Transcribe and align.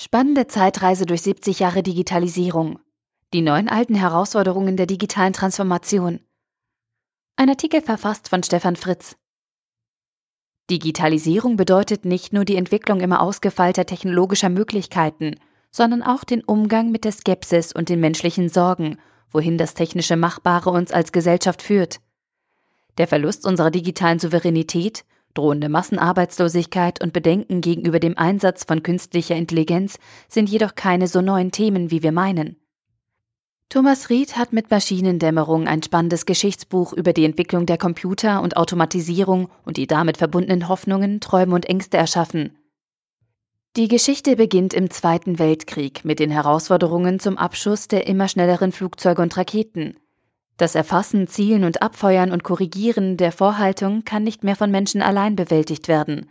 Spannende 0.00 0.46
Zeitreise 0.46 1.06
durch 1.06 1.22
70 1.22 1.58
Jahre 1.58 1.82
Digitalisierung. 1.82 2.78
Die 3.34 3.40
neun 3.40 3.68
alten 3.68 3.96
Herausforderungen 3.96 4.76
der 4.76 4.86
digitalen 4.86 5.32
Transformation. 5.32 6.20
Ein 7.34 7.48
Artikel 7.48 7.82
verfasst 7.82 8.28
von 8.28 8.44
Stefan 8.44 8.76
Fritz. 8.76 9.16
Digitalisierung 10.70 11.56
bedeutet 11.56 12.04
nicht 12.04 12.32
nur 12.32 12.44
die 12.44 12.54
Entwicklung 12.54 13.00
immer 13.00 13.20
ausgefeilter 13.20 13.86
technologischer 13.86 14.50
Möglichkeiten, 14.50 15.34
sondern 15.72 16.04
auch 16.04 16.22
den 16.22 16.44
Umgang 16.44 16.92
mit 16.92 17.02
der 17.02 17.10
Skepsis 17.10 17.72
und 17.72 17.88
den 17.88 17.98
menschlichen 17.98 18.48
Sorgen, 18.48 18.98
wohin 19.32 19.58
das 19.58 19.74
technische 19.74 20.14
Machbare 20.14 20.70
uns 20.70 20.92
als 20.92 21.10
Gesellschaft 21.10 21.60
führt. 21.60 21.98
Der 22.98 23.08
Verlust 23.08 23.44
unserer 23.44 23.72
digitalen 23.72 24.20
Souveränität 24.20 25.04
Drohende 25.34 25.68
Massenarbeitslosigkeit 25.68 27.02
und 27.02 27.12
Bedenken 27.12 27.60
gegenüber 27.60 28.00
dem 28.00 28.16
Einsatz 28.18 28.64
von 28.64 28.82
künstlicher 28.82 29.36
Intelligenz 29.36 29.98
sind 30.28 30.48
jedoch 30.48 30.74
keine 30.74 31.06
so 31.06 31.20
neuen 31.20 31.50
Themen, 31.52 31.90
wie 31.90 32.02
wir 32.02 32.12
meinen. 32.12 32.56
Thomas 33.68 34.08
Ried 34.08 34.38
hat 34.38 34.54
mit 34.54 34.70
Maschinendämmerung 34.70 35.68
ein 35.68 35.82
spannendes 35.82 36.24
Geschichtsbuch 36.24 36.94
über 36.94 37.12
die 37.12 37.26
Entwicklung 37.26 37.66
der 37.66 37.76
Computer 37.76 38.40
und 38.40 38.56
Automatisierung 38.56 39.50
und 39.66 39.76
die 39.76 39.86
damit 39.86 40.16
verbundenen 40.16 40.68
Hoffnungen, 40.68 41.20
Träume 41.20 41.54
und 41.54 41.66
Ängste 41.66 41.98
erschaffen. 41.98 42.56
Die 43.76 43.88
Geschichte 43.88 44.36
beginnt 44.36 44.72
im 44.72 44.88
Zweiten 44.90 45.38
Weltkrieg 45.38 46.02
mit 46.02 46.18
den 46.18 46.30
Herausforderungen 46.30 47.20
zum 47.20 47.36
Abschuss 47.36 47.88
der 47.88 48.06
immer 48.06 48.26
schnelleren 48.26 48.72
Flugzeuge 48.72 49.20
und 49.20 49.36
Raketen. 49.36 49.98
Das 50.58 50.74
Erfassen, 50.74 51.28
Zielen 51.28 51.62
und 51.62 51.82
Abfeuern 51.82 52.32
und 52.32 52.42
Korrigieren 52.42 53.16
der 53.16 53.30
Vorhaltung 53.30 54.04
kann 54.04 54.24
nicht 54.24 54.42
mehr 54.42 54.56
von 54.56 54.72
Menschen 54.72 55.02
allein 55.02 55.36
bewältigt 55.36 55.86
werden. 55.86 56.28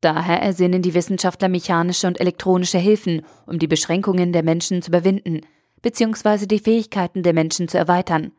Daher 0.00 0.42
ersinnen 0.42 0.80
die 0.80 0.94
Wissenschaftler 0.94 1.48
mechanische 1.48 2.06
und 2.06 2.18
elektronische 2.18 2.78
Hilfen, 2.78 3.22
um 3.46 3.58
die 3.58 3.66
Beschränkungen 3.66 4.32
der 4.32 4.42
Menschen 4.42 4.80
zu 4.80 4.88
überwinden, 4.88 5.42
bzw. 5.82 6.46
die 6.46 6.58
Fähigkeiten 6.58 7.22
der 7.22 7.34
Menschen 7.34 7.68
zu 7.68 7.76
erweitern. 7.76 8.32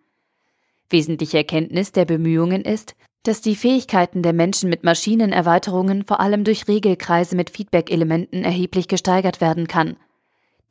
Wesentliche 0.90 1.38
Erkenntnis 1.38 1.92
der 1.92 2.06
Bemühungen 2.06 2.64
ist, 2.64 2.96
dass 3.22 3.42
die 3.42 3.56
Fähigkeiten 3.56 4.24
der 4.24 4.34
Menschen 4.34 4.70
mit 4.72 4.84
Maschinenerweiterungen 4.84 6.04
vor 6.04 6.20
allem 6.20 6.46
durch 6.46 6.68
Regelkreise 6.68 7.36
mit 7.36 7.52
Feedback-Elementen 7.52 8.44
erheblich 8.44 8.88
gesteigert 8.88 9.40
werden 9.40 9.68
kann. 9.68 9.98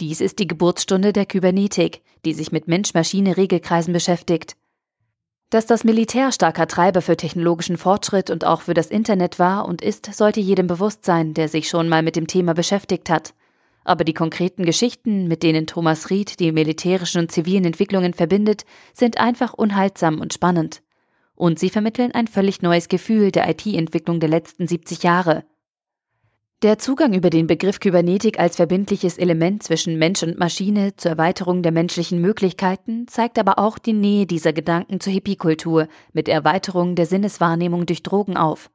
Dies 0.01 0.21
ist 0.21 0.39
die 0.39 0.47
Geburtsstunde 0.47 1.15
der 1.15 1.25
Kybernetik, 1.25 2.03
die 2.27 2.35
sich 2.35 2.53
mit 2.53 2.69
Mensch-Maschine-Regelkreisen 2.69 3.95
beschäftigt. 3.95 4.57
Dass 5.49 5.65
das 5.65 5.85
Militär 5.85 6.33
starker 6.33 6.67
Treiber 6.67 7.01
für 7.01 7.17
technologischen 7.17 7.79
Fortschritt 7.79 8.29
und 8.29 8.45
auch 8.45 8.63
für 8.63 8.75
das 8.75 8.89
Internet 8.89 9.39
war 9.39 9.67
und 9.67 9.81
ist, 9.81 10.13
sollte 10.13 10.41
jedem 10.41 10.67
bewusst 10.67 11.05
sein, 11.07 11.33
der 11.33 11.49
sich 11.49 11.69
schon 11.69 11.89
mal 11.89 12.03
mit 12.03 12.17
dem 12.17 12.27
Thema 12.27 12.53
beschäftigt 12.53 13.09
hat. 13.09 13.33
Aber 13.85 14.05
die 14.05 14.13
konkreten 14.13 14.65
Geschichten, 14.67 15.29
mit 15.29 15.43
denen 15.43 15.67
Thomas 15.67 16.11
Ried 16.11 16.41
die 16.41 16.53
militärischen 16.53 17.21
und 17.21 17.33
zivilen 17.33 17.65
Entwicklungen 17.65 18.13
verbindet, 18.13 18.65
sind 18.93 19.19
einfach 19.19 19.55
unhaltsam 19.55 20.21
und 20.21 20.35
spannend. 20.35 20.83
Und 21.37 21.59
sie 21.59 21.71
vermitteln 21.71 22.13
ein 22.13 22.27
völlig 22.27 22.61
neues 22.61 22.89
Gefühl 22.89 23.31
der 23.31 23.49
IT-Entwicklung 23.49 24.21
der 24.21 24.29
letzten 24.29 24.67
70 24.67 25.05
Jahre. 25.05 25.45
Der 26.63 26.79
Zugang 26.79 27.13
über 27.13 27.29
den 27.29 27.47
Begriff 27.47 27.81
Kybernetik 27.81 28.39
als 28.41 28.57
verbindliches 28.57 29.19
Element 29.19 29.63
zwischen 29.63 29.99
Mensch 29.99 30.23
und 30.23 30.39
Maschine 30.39 30.97
zur 30.97 31.11
Erweiterung 31.11 31.63
der 31.63 31.71
menschlichen 31.71 32.19
Möglichkeiten 32.19 33.07
zeigt 33.09 33.39
aber 33.39 33.59
auch 33.59 33.77
die 33.77 33.93
Nähe 33.93 34.25
dieser 34.25 34.55
Gedanken 34.55 34.99
zur 34.99 35.13
Hippie-Kultur 35.13 35.87
mit 36.15 36.31
Erweiterung 36.31 36.95
der 36.95 37.05
Sinneswahrnehmung 37.05 37.85
durch 37.85 38.03
Drogen 38.03 38.39
auf. 38.39 38.71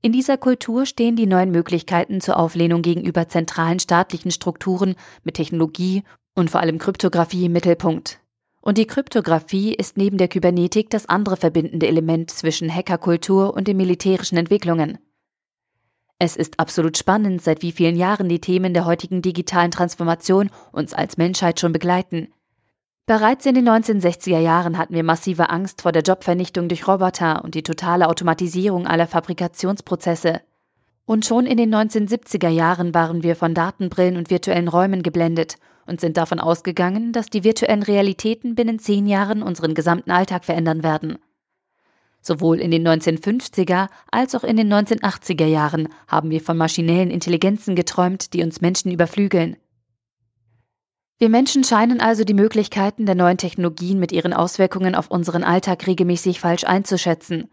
In 0.00 0.12
dieser 0.12 0.36
Kultur 0.36 0.86
stehen 0.86 1.16
die 1.16 1.26
neuen 1.26 1.50
Möglichkeiten 1.50 2.20
zur 2.20 2.36
Auflehnung 2.36 2.82
gegenüber 2.82 3.26
zentralen 3.26 3.80
staatlichen 3.80 4.30
Strukturen 4.30 4.94
mit 5.24 5.34
Technologie 5.34 6.04
und 6.36 6.50
vor 6.50 6.60
allem 6.60 6.78
Kryptographie 6.78 7.46
im 7.46 7.52
Mittelpunkt. 7.52 8.20
Und 8.60 8.78
die 8.78 8.86
Kryptographie 8.86 9.74
ist 9.74 9.96
neben 9.96 10.18
der 10.18 10.28
Kybernetik 10.28 10.88
das 10.90 11.08
andere 11.08 11.36
verbindende 11.36 11.88
Element 11.88 12.30
zwischen 12.30 12.72
Hackerkultur 12.72 13.54
und 13.54 13.66
den 13.66 13.76
militärischen 13.76 14.38
Entwicklungen. 14.38 14.98
Es 16.24 16.36
ist 16.36 16.60
absolut 16.60 16.96
spannend, 16.96 17.42
seit 17.42 17.62
wie 17.62 17.72
vielen 17.72 17.96
Jahren 17.96 18.28
die 18.28 18.40
Themen 18.40 18.74
der 18.74 18.84
heutigen 18.84 19.22
digitalen 19.22 19.72
Transformation 19.72 20.50
uns 20.70 20.94
als 20.94 21.16
Menschheit 21.16 21.58
schon 21.58 21.72
begleiten. 21.72 22.28
Bereits 23.06 23.44
in 23.44 23.56
den 23.56 23.68
1960er 23.68 24.38
Jahren 24.38 24.78
hatten 24.78 24.94
wir 24.94 25.02
massive 25.02 25.50
Angst 25.50 25.82
vor 25.82 25.90
der 25.90 26.02
Jobvernichtung 26.02 26.68
durch 26.68 26.86
Roboter 26.86 27.42
und 27.42 27.56
die 27.56 27.64
totale 27.64 28.06
Automatisierung 28.06 28.86
aller 28.86 29.08
Fabrikationsprozesse. 29.08 30.42
Und 31.06 31.26
schon 31.26 31.44
in 31.44 31.56
den 31.56 31.74
1970er 31.74 32.50
Jahren 32.50 32.94
waren 32.94 33.24
wir 33.24 33.34
von 33.34 33.52
Datenbrillen 33.52 34.16
und 34.16 34.30
virtuellen 34.30 34.68
Räumen 34.68 35.02
geblendet 35.02 35.56
und 35.86 36.00
sind 36.00 36.16
davon 36.16 36.38
ausgegangen, 36.38 37.12
dass 37.12 37.30
die 37.30 37.42
virtuellen 37.42 37.82
Realitäten 37.82 38.54
binnen 38.54 38.78
zehn 38.78 39.08
Jahren 39.08 39.42
unseren 39.42 39.74
gesamten 39.74 40.12
Alltag 40.12 40.44
verändern 40.44 40.84
werden. 40.84 41.18
Sowohl 42.22 42.60
in 42.60 42.70
den 42.70 42.86
1950er 42.86 43.88
als 44.10 44.36
auch 44.36 44.44
in 44.44 44.56
den 44.56 44.72
1980er 44.72 45.44
Jahren 45.44 45.88
haben 46.06 46.30
wir 46.30 46.40
von 46.40 46.56
maschinellen 46.56 47.10
Intelligenzen 47.10 47.74
geträumt, 47.74 48.32
die 48.32 48.44
uns 48.44 48.60
Menschen 48.60 48.92
überflügeln. 48.92 49.56
Wir 51.18 51.28
Menschen 51.28 51.64
scheinen 51.64 52.00
also 52.00 52.22
die 52.24 52.34
Möglichkeiten 52.34 53.06
der 53.06 53.16
neuen 53.16 53.38
Technologien 53.38 53.98
mit 53.98 54.12
ihren 54.12 54.32
Auswirkungen 54.32 54.94
auf 54.94 55.10
unseren 55.10 55.42
Alltag 55.42 55.86
regelmäßig 55.86 56.40
falsch 56.40 56.64
einzuschätzen. 56.64 57.48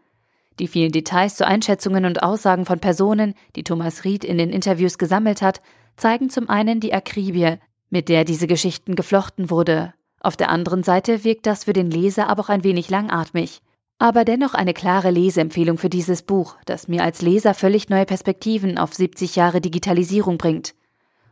Die 0.60 0.68
vielen 0.68 0.92
Details 0.92 1.36
zu 1.36 1.48
Einschätzungen 1.48 2.06
und 2.06 2.22
Aussagen 2.22 2.66
von 2.66 2.80
Personen, 2.80 3.34
die 3.56 3.64
Thomas 3.64 4.04
Ried 4.04 4.24
in 4.24 4.38
den 4.38 4.52
Interviews 4.52 4.98
gesammelt 4.98 5.42
hat, 5.42 5.62
zeigen 5.98 6.30
zum 6.30 6.48
einen 6.48 6.80
die 6.80 6.94
Akribie, 6.94 7.58
mit 7.90 8.08
der 8.08 8.24
diese 8.24 8.46
Geschichten 8.46 8.96
geflochten 8.96 9.50
wurde. 9.50 9.94
Auf 10.20 10.38
der 10.38 10.50
anderen 10.50 10.84
Seite 10.84 11.24
wirkt 11.24 11.48
das 11.48 11.64
für 11.64 11.74
den 11.74 11.90
Leser 11.90 12.28
aber 12.28 12.44
auch 12.44 12.50
ein 12.50 12.64
wenig 12.64 12.90
langatmig 12.90 13.62
aber 14.00 14.24
dennoch 14.24 14.54
eine 14.54 14.74
klare 14.74 15.12
Leseempfehlung 15.12 15.78
für 15.78 15.90
dieses 15.90 16.24
Buch, 16.24 16.56
das 16.66 16.88
mir 16.88 17.04
als 17.04 17.22
Leser 17.22 17.54
völlig 17.54 17.90
neue 17.90 18.06
Perspektiven 18.06 18.78
auf 18.78 18.94
70 18.94 19.36
Jahre 19.36 19.60
Digitalisierung 19.60 20.38
bringt. 20.38 20.74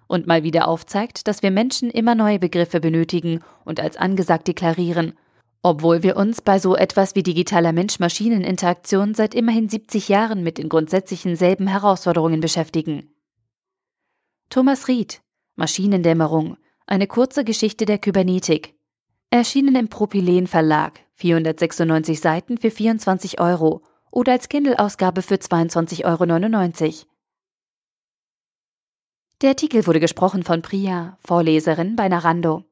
Und 0.07 0.27
mal 0.27 0.43
wieder 0.43 0.67
aufzeigt, 0.67 1.27
dass 1.27 1.41
wir 1.41 1.51
Menschen 1.51 1.89
immer 1.89 2.13
neue 2.13 2.39
Begriffe 2.39 2.79
benötigen 2.81 3.41
und 3.63 3.79
als 3.79 3.95
angesagt 3.97 4.47
deklarieren, 4.49 5.13
obwohl 5.63 6.03
wir 6.03 6.17
uns 6.17 6.41
bei 6.41 6.59
so 6.59 6.75
etwas 6.75 7.15
wie 7.15 7.23
digitaler 7.23 7.71
Mensch-Maschinen-Interaktion 7.71 9.15
seit 9.15 9.33
immerhin 9.33 9.69
70 9.69 10.09
Jahren 10.09 10.43
mit 10.43 10.57
den 10.57 10.69
grundsätzlichen 10.69 11.35
selben 11.35 11.67
Herausforderungen 11.67 12.41
beschäftigen. 12.41 13.09
Thomas 14.49 14.87
Ried, 14.87 15.21
Maschinendämmerung, 15.55 16.57
eine 16.85 17.07
kurze 17.07 17.43
Geschichte 17.43 17.85
der 17.85 17.97
Kybernetik, 17.97 18.75
erschienen 19.29 19.75
im 19.75 19.89
Propylen 19.89 20.47
Verlag, 20.47 21.01
496 21.17 22.19
Seiten 22.19 22.57
für 22.57 22.71
24 22.71 23.39
Euro 23.39 23.83
oder 24.11 24.31
als 24.33 24.49
Kindle-Ausgabe 24.49 25.21
für 25.21 25.35
22,99 25.35 26.05
Euro. 26.05 27.07
Der 29.41 29.49
Artikel 29.49 29.85
wurde 29.85 29.99
gesprochen 29.99 30.43
von 30.43 30.61
Priya, 30.61 31.17
Vorleserin 31.21 31.95
bei 31.95 32.07
Narando. 32.07 32.66